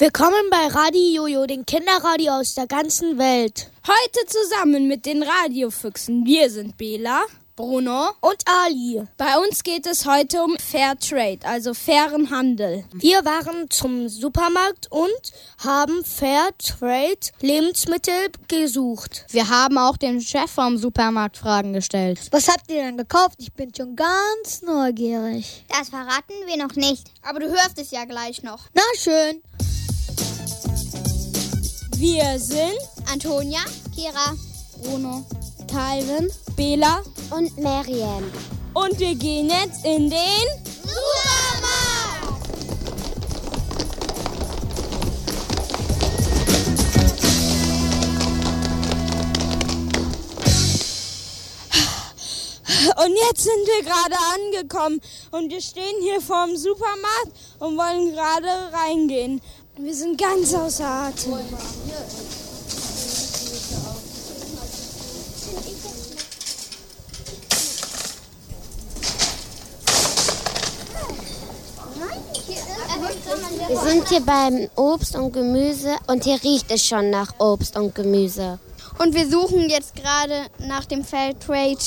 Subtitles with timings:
[0.00, 3.70] Willkommen bei Radio Jojo, dem Kinderradio aus der ganzen Welt.
[3.86, 6.24] Heute zusammen mit den Radiofüchsen.
[6.24, 7.20] Wir sind Bela,
[7.54, 9.02] Bruno und Ali.
[9.18, 12.86] Bei uns geht es heute um Fair Trade, also fairen Handel.
[12.94, 15.20] Wir waren zum Supermarkt und
[15.58, 19.26] haben Fair Trade Lebensmittel gesucht.
[19.28, 22.20] Wir haben auch den Chef vom Supermarkt Fragen gestellt.
[22.30, 23.34] Was habt ihr denn gekauft?
[23.36, 25.66] Ich bin schon ganz neugierig.
[25.68, 27.10] Das verraten wir noch nicht.
[27.20, 28.60] Aber du hörst es ja gleich noch.
[28.72, 29.42] Na schön.
[32.00, 32.80] Wir sind
[33.12, 33.60] Antonia,
[33.94, 34.34] Kira,
[34.82, 35.22] Bruno,
[35.70, 38.26] Calvin, Bela und Marianne.
[38.72, 40.46] Und wir gehen jetzt in den
[40.80, 41.60] Supermarkt!
[52.96, 55.00] Und jetzt sind wir gerade angekommen
[55.32, 59.42] und wir stehen hier vorm Supermarkt und wollen gerade reingehen.
[59.76, 61.38] Wir sind ganz außer Atem.
[73.68, 77.94] Wir sind hier beim Obst und Gemüse und hier riecht es schon nach Obst und
[77.94, 78.58] Gemüse.
[78.98, 81.78] Und wir suchen jetzt gerade nach dem Fairtrade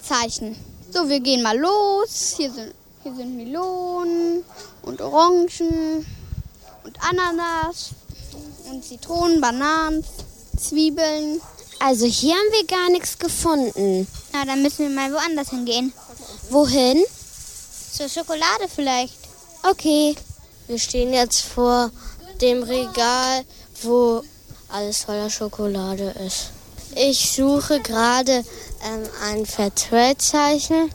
[0.00, 0.56] Zeichen.
[0.90, 2.34] So, wir gehen mal los.
[2.36, 4.42] Hier sind, hier sind Melonen
[4.82, 6.06] und Orangen
[6.84, 7.90] und Ananas
[8.70, 10.04] und Zitronen, Bananen,
[10.56, 11.40] Zwiebeln.
[11.80, 14.06] Also hier haben wir gar nichts gefunden.
[14.32, 15.92] Na, dann müssen wir mal woanders hingehen.
[16.50, 17.02] Wohin?
[17.92, 19.18] Zur Schokolade vielleicht.
[19.62, 20.14] Okay.
[20.66, 21.90] Wir stehen jetzt vor
[22.40, 23.44] dem Regal,
[23.82, 24.22] wo
[24.68, 26.50] alles voller Schokolade ist.
[26.96, 28.44] Ich suche gerade
[28.82, 30.90] ähm, ein Fairtrade-Zeichen.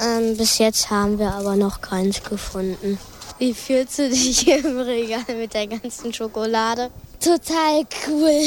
[0.00, 2.98] Ähm, bis jetzt haben wir aber noch keins gefunden.
[3.40, 6.90] Wie fühlst du dich hier im Regal mit der ganzen Schokolade?
[7.18, 8.42] Total cool,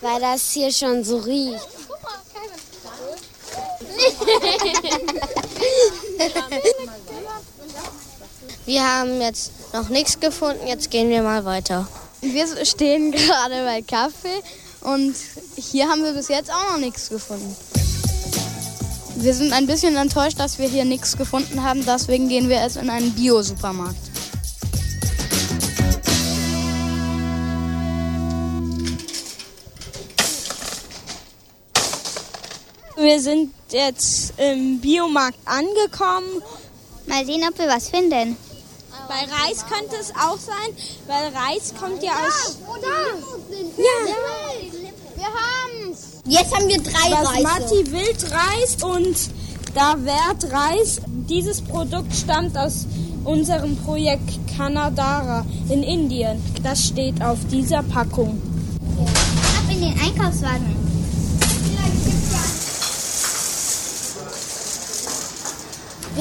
[0.00, 1.58] weil das hier schon so riecht.
[8.64, 11.88] wir haben jetzt noch nichts gefunden, jetzt gehen wir mal weiter.
[12.20, 14.40] Wir stehen gerade bei Kaffee
[14.82, 15.16] und
[15.56, 17.56] hier haben wir bis jetzt auch noch nichts gefunden.
[19.16, 22.76] Wir sind ein bisschen enttäuscht, dass wir hier nichts gefunden haben, deswegen gehen wir jetzt
[22.76, 24.11] in einen Bio-Supermarkt.
[33.02, 36.40] Wir sind jetzt im Biomarkt angekommen.
[37.06, 38.36] Mal sehen, ob wir was finden.
[39.08, 40.70] Bei Reis könnte es auch sein,
[41.08, 42.58] weil Reis kommt ja aus.
[43.76, 44.06] Ja.
[45.16, 46.20] Wir haben's.
[46.26, 47.42] Jetzt haben wir drei Reise.
[47.42, 49.16] Basmati Wildreis und
[49.74, 51.00] da Wert Reis.
[51.28, 52.86] Dieses Produkt stammt aus
[53.24, 56.40] unserem Projekt Kanadara in Indien.
[56.62, 58.40] Das steht auf dieser Packung.
[59.00, 60.81] Ab in den Einkaufswagen.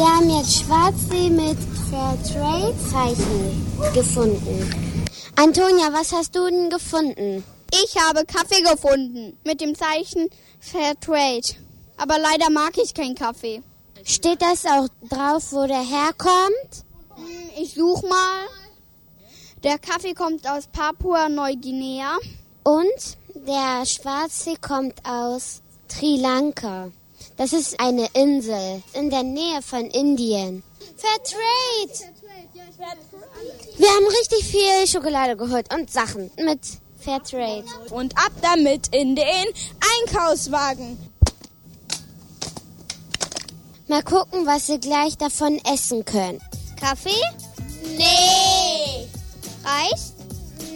[0.02, 1.60] Wir haben jetzt Schwarzsee mit
[1.92, 5.06] Fairtrade-Zeichen gefunden.
[5.36, 7.44] Antonia, was hast du denn gefunden?
[7.72, 10.28] Ich habe Kaffee gefunden mit dem Zeichen
[10.60, 11.54] Fairtrade.
[11.98, 13.62] Aber leider mag ich keinen Kaffee.
[14.04, 16.84] Steht das auch drauf, wo der herkommt?
[17.18, 18.48] Hm, Ich such mal.
[19.64, 22.18] Der Kaffee kommt aus Papua-Neuguinea.
[22.64, 26.90] Und der Schwarzsee kommt aus Sri Lanka.
[27.38, 30.64] Das ist eine Insel in der Nähe von Indien.
[30.98, 32.14] Fairtrade!
[33.78, 36.60] Wir haben richtig viel Schokolade geholt und Sachen mit
[37.00, 37.66] Fairtrade.
[37.90, 39.46] Und ab damit in den
[40.04, 40.98] Einkaufswagen.
[43.88, 46.40] Mal gucken, was wir gleich davon essen können.
[46.80, 47.10] Kaffee?
[47.98, 49.08] Nee.
[49.64, 50.14] Reis?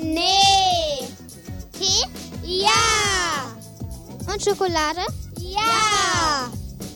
[0.02, 1.08] Nee.
[1.80, 2.06] Tee?
[2.44, 3.56] Ja.
[4.32, 5.02] Und Schokolade?
[5.54, 6.50] Ja.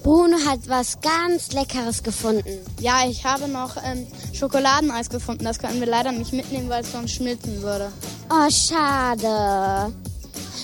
[0.04, 2.58] Bruno hat was ganz Leckeres gefunden.
[2.80, 5.44] Ja, ich habe noch ähm, Schokoladeneis gefunden.
[5.44, 7.92] Das können wir leider nicht mitnehmen, weil es sonst schmilzen würde.
[8.30, 9.94] Oh, schade.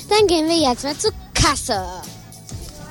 [0.09, 1.83] Dann gehen wir jetzt mal zur Kasse.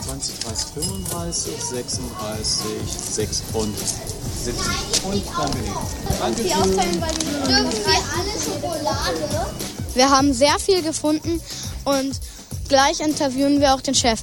[0.06, 5.04] 20, 30, 35, 36, 6 und 70.
[5.04, 5.24] Und ich.
[6.18, 6.72] Dankeschön.
[6.72, 6.90] Dürfen
[7.48, 9.46] wir alle Schokolade?
[9.94, 11.40] Wir haben sehr viel gefunden
[11.84, 12.20] und
[12.68, 14.22] gleich interviewen wir auch den Chef.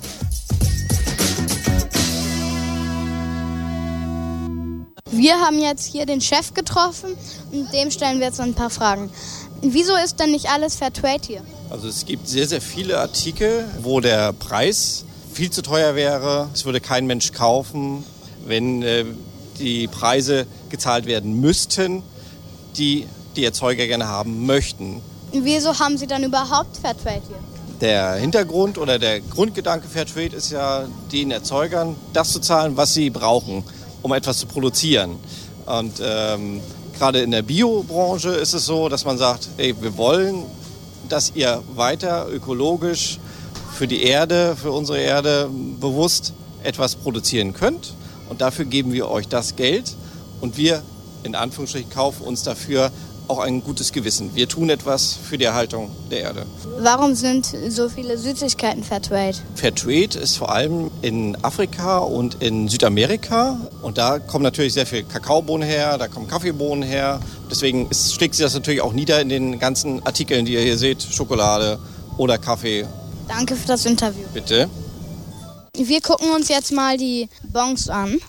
[5.21, 7.15] Wir haben jetzt hier den Chef getroffen
[7.51, 9.11] und dem stellen wir jetzt ein paar Fragen.
[9.61, 11.41] Wieso ist denn nicht alles Fairtrade hier?
[11.69, 16.49] Also es gibt sehr, sehr viele Artikel, wo der Preis viel zu teuer wäre.
[16.55, 18.03] Es würde kein Mensch kaufen,
[18.47, 19.05] wenn äh,
[19.59, 22.01] die Preise gezahlt werden müssten,
[22.75, 25.01] die die Erzeuger gerne haben möchten.
[25.33, 27.37] Wieso haben Sie dann überhaupt Fairtrade hier?
[27.79, 33.11] Der Hintergrund oder der Grundgedanke Fairtrade ist ja, den Erzeugern das zu zahlen, was sie
[33.11, 33.63] brauchen,
[34.01, 35.17] um etwas zu produzieren.
[35.65, 36.61] Und ähm,
[36.97, 40.43] gerade in der Biobranche ist es so, dass man sagt, ey, wir wollen,
[41.09, 43.19] dass ihr weiter ökologisch
[43.73, 45.49] für die Erde, für unsere Erde
[45.79, 46.33] bewusst
[46.63, 47.93] etwas produzieren könnt.
[48.29, 49.95] Und dafür geben wir euch das Geld
[50.39, 50.83] und wir
[51.23, 52.91] in Anführungsstrichen kaufen uns dafür
[53.27, 54.35] auch ein gutes Gewissen.
[54.35, 56.45] Wir tun etwas für die Erhaltung der Erde.
[56.79, 59.37] Warum sind so viele Süßigkeiten Fairtrade?
[59.55, 63.57] Fairtrade ist vor allem in Afrika und in Südamerika.
[63.81, 67.19] Und da kommen natürlich sehr viel Kakaobohnen her, da kommen Kaffeebohnen her.
[67.49, 70.77] Deswegen ist, schlägt sich das natürlich auch nieder in den ganzen Artikeln, die ihr hier
[70.77, 71.01] seht.
[71.01, 71.79] Schokolade
[72.17, 72.85] oder Kaffee.
[73.27, 74.25] Danke für das Interview.
[74.33, 74.69] Bitte.
[75.77, 78.19] Wir gucken uns jetzt mal die Bons an.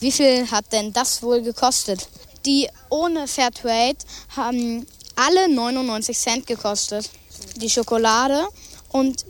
[0.00, 2.08] Wie viel hat denn das wohl gekostet?
[2.46, 3.98] Die ohne Fairtrade
[4.36, 7.10] haben alle 99 Cent gekostet.
[7.56, 8.46] Die Schokolade
[8.90, 9.24] und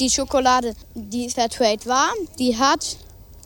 [0.00, 2.96] die Schokolade, die Fairtrade war, die hat